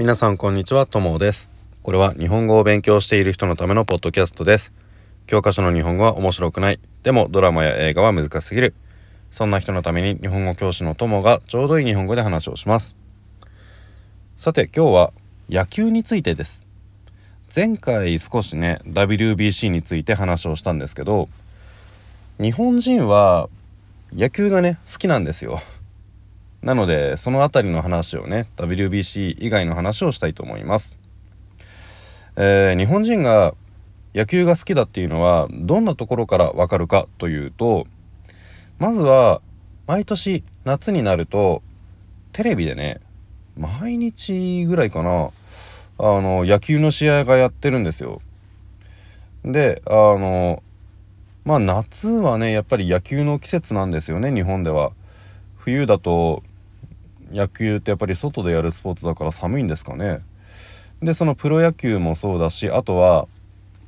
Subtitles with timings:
[0.00, 1.50] 皆さんこんにちは、ともです。
[1.82, 4.72] これは日本語を勉強している人のためのポッドキャストです。
[5.26, 6.80] 教科書の日本語は面白くない。
[7.02, 8.74] でもドラマや映画は難しすぎる。
[9.30, 12.96] そんな人のために日本語教師のともがちょうどいい日本語で話をします。
[14.38, 15.12] さて今日は
[15.50, 16.64] 野球についてです。
[17.54, 21.28] 前回少しね WBC について話をしたんですけど
[22.40, 23.50] 日本人は
[24.14, 25.60] 野球がね好きなんですよ。
[26.62, 30.98] なのでその辺りの話をね WBC 以外の話をしたいと思います、
[32.36, 33.54] えー日本人が
[34.14, 37.86] 野球が好きだっていうのはどんなところからわかるかというと
[38.78, 39.40] まずは
[39.86, 41.62] 毎年夏になると
[42.32, 43.00] テレビでね
[43.56, 45.30] 毎日ぐらいかな
[45.98, 48.22] あの野球の試合がやってるんですよ。
[49.44, 50.62] であの
[51.44, 54.92] まあ夏はねやっぱり野球の季節なんですよね日本では。
[55.56, 56.42] 冬だと
[57.32, 60.20] 野球ってやっぱり外でやるスポーツだから寒いんですかね。
[61.02, 63.26] でそのプロ野球もそうだしあとは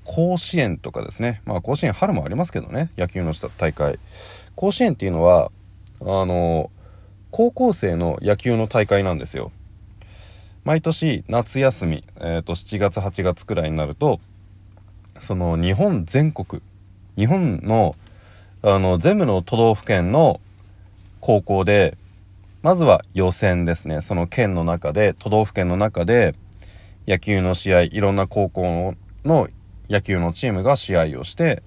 [0.04, 1.42] 甲子園とかですね。
[1.44, 2.90] まあ甲子園春もありますけどね。
[2.96, 3.98] 野球のした大会。
[4.54, 5.50] 甲子園っていうのは
[6.00, 6.70] あの
[7.30, 9.52] 高校生の野球の大会なんですよ。
[10.64, 14.20] 毎年夏休み、えー、と7月8月くらいになると
[15.18, 16.62] その日本全国
[17.16, 17.96] 日本の
[18.62, 20.40] あの全部の都道府県の
[21.20, 21.96] 高校で
[22.62, 24.00] まずは予選ですね。
[24.00, 26.34] その県の中で都道府県の中で
[27.08, 29.48] 野球の試合いろんな高校の
[29.90, 31.62] 野球のチームが試合をして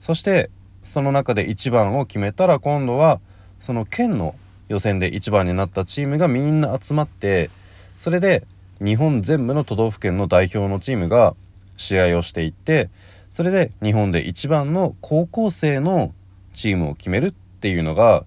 [0.00, 0.50] そして
[0.82, 3.20] その中で1番を決めたら今度は
[3.60, 4.34] その県の
[4.68, 7.50] 予選で1番になったチームがみんな集まって
[7.98, 8.46] それで
[8.80, 11.34] 日本全部の都道府県の代表のチームが
[11.76, 12.88] 試合をしていって
[13.30, 16.14] それで日本で一番の高校生の
[16.54, 18.24] チームを決めるっていうのが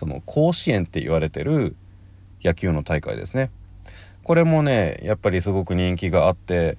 [0.00, 1.76] その甲子園って言われてる
[2.42, 3.50] 野球の大会ですね。
[4.22, 6.78] これもねやっぱりすごく人気があって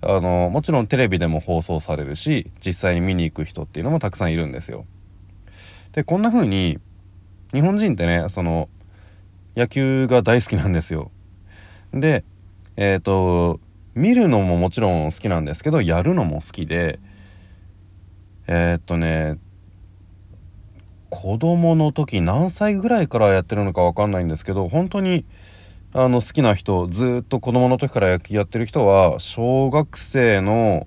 [0.00, 4.86] あのもちろんテレビでも放送されるし実際に見に行く人っていうのもたくさんいるんですよ。
[5.90, 6.78] でこんな風に
[7.52, 8.68] 日本人ってねその
[9.56, 11.10] 野球が大好きなんですよ。
[11.92, 12.22] で
[12.76, 13.58] えっ、と
[13.96, 17.00] 見るのももちろん好きなんですけどやるのも好きで
[18.46, 19.38] えっとね
[21.10, 25.24] 子供の時何歳ぐらいからやってるのか分かんないんですけど本当に
[25.92, 30.86] あの好きな人ずっと子供の時から野球やってる人は小学生の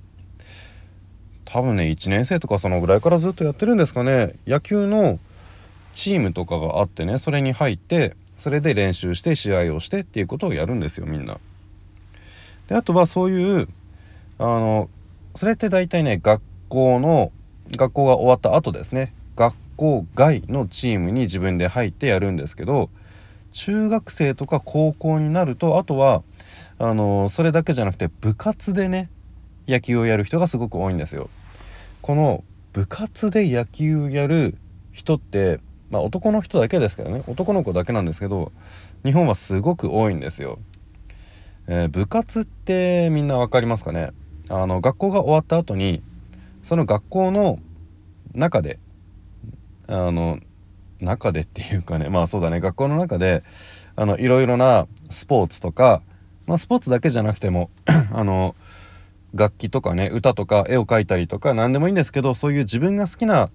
[1.44, 5.20] 多分ね1年生とかそのぐらいからずっとやってるんですかね野球の
[5.94, 11.38] チームとかがあってねそれに入ってそれで練習して試合をしてっていうことをやるんですよみんな。
[12.68, 13.68] であとはそういう
[14.40, 14.90] あの
[15.36, 17.32] それって大体ね学校の
[17.72, 22.90] 学校が終わった後ですね学校外のチームに自分で入ってやるんですけど
[23.52, 26.24] 中学生とか高校になるとあとは
[26.80, 29.10] あのそれだけじゃなくて部活でね
[29.68, 31.30] 野球をやる人がすごく多いんですよ。
[32.02, 34.58] この部活で野球をやる
[34.92, 38.52] 人ってまあ男の人だけですけどね男の子だけなんですけど
[39.06, 40.60] 日本はすごく多いんですよ。
[41.68, 44.10] えー部活ってみんな分かりますかね？
[44.50, 46.02] あの学校が終わった後に
[46.64, 47.60] その学校の
[48.34, 48.80] 中で
[49.88, 50.40] あの
[51.00, 53.44] 中でっていうかねまあそうだね学校の中で
[53.96, 56.02] あのいろいろなスポーツとか、
[56.46, 57.70] まあ、スポーツだけじゃなくても
[58.12, 58.56] あの
[59.34, 63.50] 楽器とかね歌とか絵を描いたりとか何でもいいんですけどそういう自分が好きな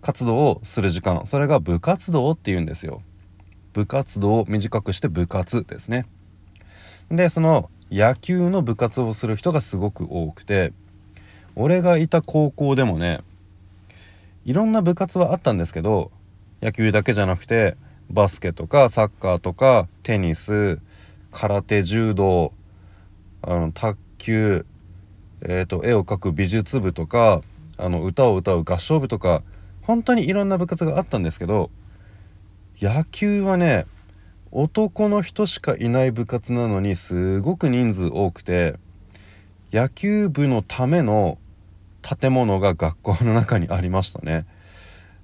[0.00, 3.02] 活動をする時間それが部活動っていうんですよ。
[3.72, 6.06] 部活動を短くして部活ですね。
[7.10, 10.72] でその野球の部活をする人がすごく多くて
[11.56, 13.20] 俺がいた高校でもね
[14.48, 16.10] いろんな部活はあったんですけど
[16.62, 17.76] 野球だけじゃなくて
[18.08, 20.80] バスケとかサッカーとかテニス
[21.30, 22.54] 空手柔道
[23.42, 24.64] あの卓球、
[25.42, 27.42] えー、と絵を描く美術部とか
[27.76, 29.42] あの歌を歌う合唱部とか
[29.82, 31.70] 本当にいろんな部活があったんですけど
[32.80, 33.84] 野球はね
[34.50, 38.76] 男の人しかいない部活なのにすごく人数多くて
[39.74, 41.36] 野球部のための
[42.16, 44.46] 建物が学校の中にありましたね。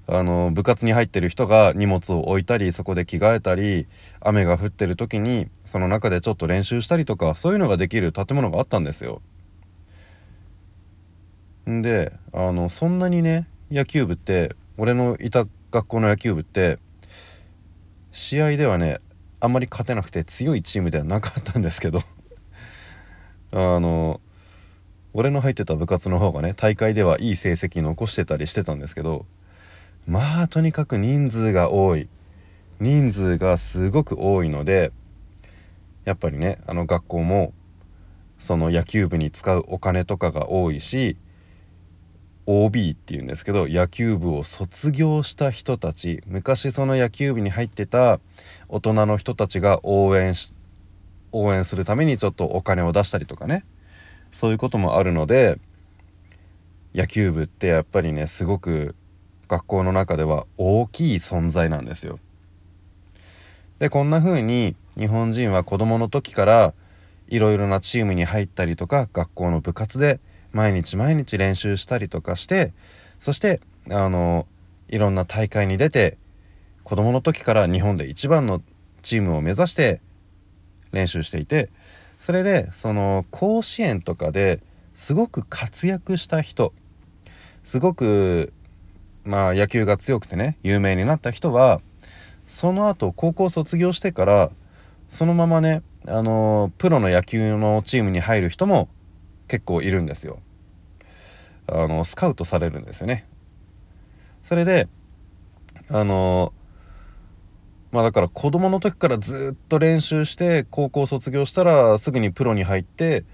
[0.06, 3.86] あの部活に入ってる人が荷物を置いたりそこで着替えたり
[4.20, 9.22] 雨が降ってる時にその中でちょっと練習したりとかそういうのができる建物があったんですよ。
[11.70, 16.78] んであのそんなにね野球部って俺のいた学校の野球部って
[18.12, 18.98] 試合ではね
[19.40, 22.00] あんまり勝てなくて強いチームではなかったんですけど
[23.52, 24.20] あの
[25.14, 29.24] 俺の入ってた部活の方がね大会ではいい成績残してたりしてたんですけど
[30.06, 32.08] まあとにかく人数が多い。
[32.80, 34.92] 人数がすごく多いので
[36.04, 37.52] やっぱりねあの学校も
[38.38, 41.16] その野球部に使うお金とかが多いし
[42.46, 48.20] OB っていうんですけど野球部を卒業した人たち昔その野球部に入ってた
[48.68, 50.56] 大人の人たちが応援し
[51.32, 53.64] 応援するためにちょっとお金を出したりとかね。
[54.34, 55.60] そういうこともあるので
[56.92, 58.96] 野球部ってやっぱりねすごく
[59.46, 62.18] 学校の中では大きい存在なんですよ。
[63.78, 66.74] でこんな風に日本人は子どもの時から
[67.28, 70.18] いろいろなチームに入ったりとか学校の部活で
[70.52, 72.72] 毎日毎日練習したりとかして
[73.20, 74.48] そしてあの
[74.88, 76.18] いろんな大会に出て
[76.82, 78.62] 子どもの時から日本で一番の
[79.02, 80.00] チームを目指して
[80.90, 81.70] 練習していて
[82.24, 84.62] それでその甲子園とかで
[84.94, 86.72] すごく活躍した人
[87.64, 88.54] すごく
[89.24, 91.82] まあ野球が強くてね有名になった人は
[92.46, 94.50] その後高校卒業してから
[95.06, 98.88] そのままねあのプロの野球のチームに入る人も
[99.46, 100.38] 結構いるんですよ。
[101.66, 103.26] あのスカウトされるんですよね。
[104.42, 104.88] それで
[105.90, 106.54] あの
[107.94, 113.24] まあだから子供の時からずっと練習して高校卒業したらすぐにプロに入って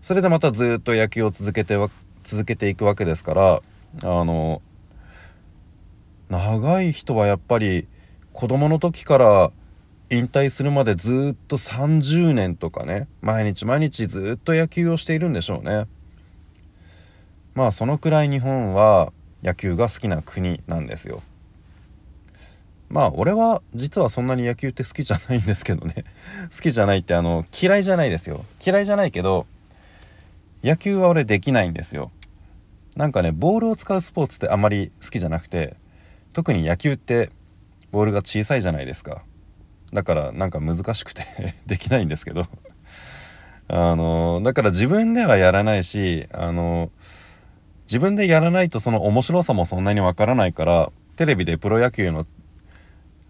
[0.00, 1.76] それでまたずっと野球を続けて
[2.24, 3.62] 続けていくわけですから
[4.02, 4.62] あの
[6.30, 7.88] 長い人はやっぱり
[8.32, 9.52] 子供の時から
[10.08, 15.84] 引退するまでずっと30年とかね毎日毎日ずっと野球をしているんでしょうね。
[17.54, 19.12] まあそのくらい日本は
[19.42, 21.22] 野球が好きな国なんですよ。
[22.90, 26.04] まあ俺は実はそんなに野球って好きじゃないんですけどね。
[26.54, 28.44] 好きじゃないってあの嫌いじゃないですよ。
[28.64, 29.46] 嫌いじゃないけど
[30.64, 32.10] 野球は俺できないんですよ。
[32.96, 35.76] なんかねボールを使うスポーツってあんまり好きじゃなくて
[36.32, 37.30] 特に野球って
[37.92, 39.22] ボールが小さいじゃないですか。
[39.92, 41.24] だからなんか難しくて
[41.66, 42.46] できないんですけど。
[43.72, 46.90] あのだから自分ではやらないしあの
[47.84, 52.26] 自分でやらないとその面白さもそんなにわからないからテレビでプロ野球の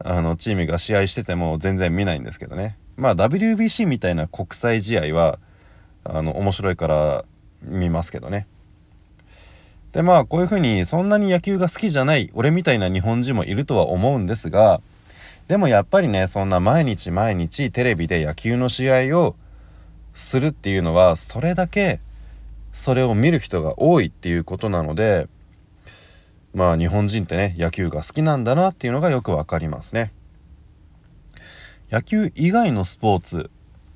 [0.02, 2.76] あのチームが試合してても全然見ないんですけどね。
[2.96, 5.38] まあ WBC みたいな国際試合は
[6.04, 7.24] あの面白いから
[7.62, 8.46] 見ますけどね。
[9.92, 14.80] でまあこういうふうにそんなに野球が好きじゃない俺みたいな日本人もいるとは思うんですが
[15.48, 19.34] でもやっぱりねそんな毎日毎日テレビで野球の試合を
[20.14, 22.00] するっていうのはそれだけ
[22.72, 25.26] それを見る人が多いっていうことなので
[26.54, 30.12] まあ日本人ってね野球が好きなんだなっていうのがよくわかりますね。
[31.90, 33.50] 野球以外のスポーツ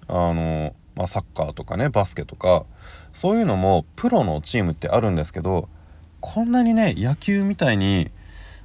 [0.08, 2.64] あの、まあ、サッカーとかねバスケとか
[3.12, 5.68] そういうのもプロのチームってあるんですけど
[6.20, 8.10] こんなにね野球みたいに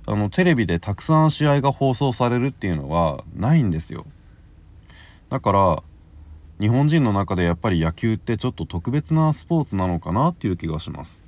[0.07, 4.05] あのテレビでたくさん試合が放送されるっていうのはないんですよ
[5.29, 5.83] だから
[6.59, 11.21] 日本人の中でやっぱり野球ってちょっと特別なスポーツなのかなっていう気がします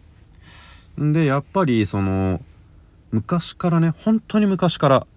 [0.97, 2.41] でやっぱりその
[3.11, 5.07] 昔からね本当に昔から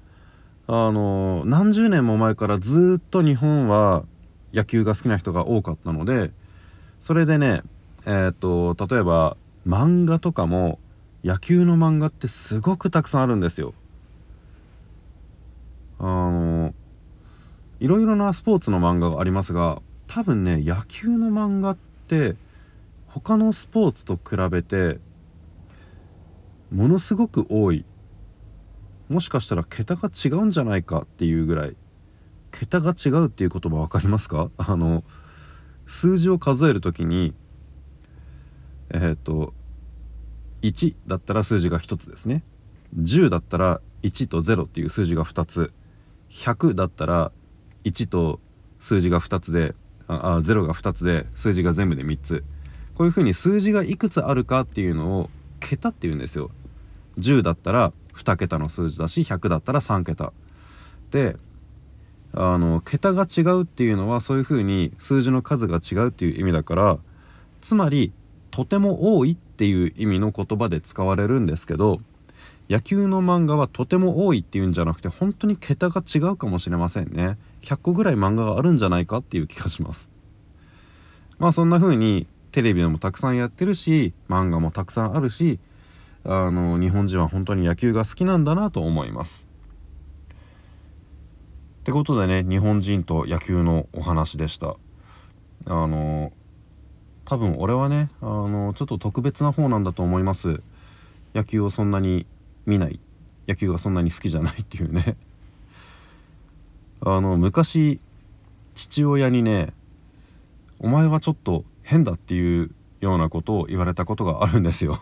[0.67, 4.05] あの何十年も前からずっと日本は
[4.53, 6.31] 野球が好きな人が多かったので
[7.01, 7.63] それでね
[8.07, 9.37] えっ、ー、と例えば
[9.67, 10.79] 漫画とかも
[11.25, 13.73] 野球の漫画ってすごくたくさんあるんですよ。
[15.99, 16.75] あの
[17.81, 21.77] いろいろなスポーツの漫画がありますが多分ね野球の漫画っ
[22.09, 22.37] て
[23.09, 24.99] 他のスポーツと比べて
[26.73, 27.85] ものすごく多い。
[29.09, 31.77] もしかしたら桁が違うんじゃないかっていうぐらい
[32.51, 34.51] 桁が違うっていう言葉分かりますか？
[34.57, 35.05] あの
[35.87, 37.35] 数字を数える時に
[38.91, 39.53] えっ、ー、と
[40.63, 42.45] 1だったら数字が1つですね。
[42.97, 45.73] 10だったら1と0っていう数字が2つ。
[46.31, 47.33] 100だったら
[47.85, 48.41] 1と
[48.79, 49.75] 数字が2つで
[50.09, 52.45] ああ0が2つで数字が全部で3つ。
[52.95, 55.31] こういうふうに数字がいくつあるかっていうのを
[55.65, 56.51] 桁っていうんですよ。
[57.19, 60.33] 10だったら2桁の数字だし100だったら3桁。
[61.11, 61.37] で
[62.35, 66.99] あの桁が違うっていうのはそういうふうに数字の数が違うっていう意味だから
[67.61, 68.13] つまり
[68.51, 72.01] とても多いっていう意味の言葉で使われるんですけど
[72.69, 77.39] 野球の漫画はとても多いっていうんじゃなくて本当に桁が違うかもしれませんね。
[77.63, 80.11] 100個ぐらい漫画があるんじゃないかっていう気がします。
[81.39, 85.59] まあそんな風にテレビでもたくさんやってるし漫画もたくさんあるし
[86.23, 89.49] あの日本人は本当に野球が好きなんだなと思います。
[91.81, 94.77] ってことでね日本人と野球のお話でした。
[95.67, 96.33] あの
[97.25, 100.63] 多分俺はねあのちょっと特別な方なんだと思います。
[101.35, 102.25] 野球をそんなに
[102.67, 103.01] 見ない。
[103.49, 105.17] 野球がそんなに好きじゃないっていうね。
[107.01, 107.99] あの昔
[108.77, 109.73] 父親にね
[110.79, 115.01] 「お前はちょっと変だ」っていうようなことを言われたことがあるんですよ。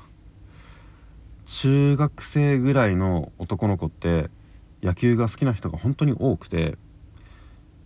[1.47, 4.31] 中学生ぐらいの男の子って
[4.83, 6.77] 野球が好きな人が本当に多くて。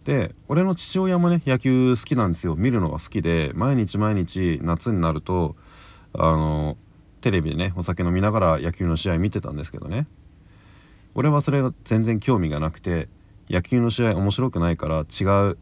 [0.04, 2.54] で俺の父親もね野球好きなんですよ。
[2.54, 5.56] 見るのが好きで毎日毎日夏になると
[6.12, 6.76] あの
[7.20, 10.06] テレビでねお酒飲みながら野球の試合見てたんですけどね。
[11.16, 13.08] 俺はそれが全然興味がなくて
[13.48, 15.58] 野球の試合面白くないから違う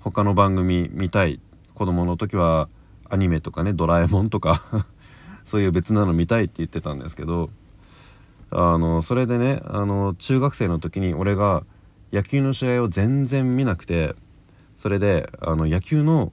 [0.00, 1.40] 他の番組見たい
[1.74, 2.68] 子供の時は
[3.08, 4.86] アニメとかねドラえもんとか
[5.44, 7.50] そういう別なの見たいって言ってたんですけど
[8.50, 11.64] あのそれでねあの中学生の時に俺が
[12.12, 14.14] 野球の試合を全然見なくて
[14.76, 16.32] それであの野球の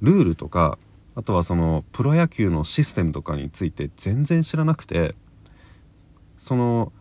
[0.00, 0.78] ルールとか
[1.14, 5.14] あとはそのプロ野球のシステムとかについて全然知らなくて
[6.38, 6.92] その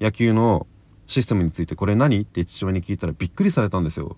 [0.00, 0.66] 野球の
[1.06, 2.20] システムについてこれ何？
[2.20, 4.16] って父親に聞いたらびっくりされたんですよ。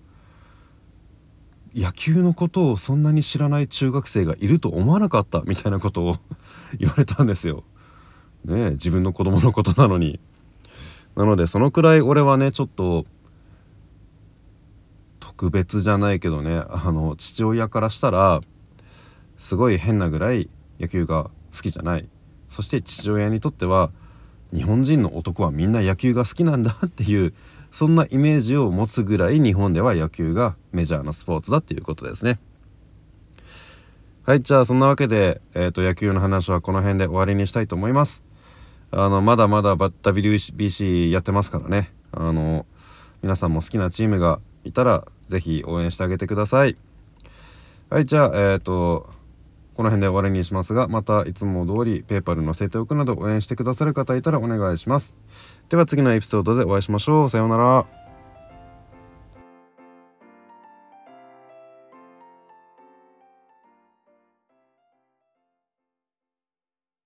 [1.75, 6.15] 野球のことをそんなに知らない中学生がいると思わなかったみたいなことを
[6.79, 7.63] 言われたんですよ。
[8.45, 10.19] ね自分の子供のことなのに。
[11.15, 13.05] なのでそのくらい俺はねちょっと
[15.19, 18.41] 特別じゃないけどねあの父親からしたら
[19.37, 20.49] すごい変なぐらい
[20.79, 22.07] 野球が好きじゃない
[22.47, 23.91] そして父親にとっては
[24.53, 27.33] 日本人の男はみんな野球が好きなんだっていう
[27.71, 32.39] そんなイメージを持つぐらい日本では野球がメジャーなスポーツだっていうことですね。
[34.23, 38.29] はいじゃあそんなわけで、えーと、野球の話はこの辺で終わりにしたいと思います。
[38.91, 42.65] あのまだまだ WBC やってますからねあの
[43.21, 46.75] 皆さんも好きなチームがいたら是非応援してあげてください
[47.89, 49.09] はいじゃあえっ、ー、と
[49.79, 55.15] この辺で終わりにしますがまたいつも通りペーパル載せておくなど応援してくださる方いたらお願いします。
[55.69, 57.29] では次のエピソードでお会いしましょう。
[57.29, 57.98] さようなら。